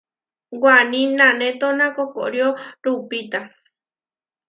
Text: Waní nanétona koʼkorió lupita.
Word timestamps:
Waní 0.63 1.01
nanétona 1.17 1.85
koʼkorió 1.95 2.47
lupita. 2.83 3.39